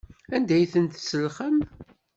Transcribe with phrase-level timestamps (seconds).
[0.35, 1.57] Anda ay tent-tselxem?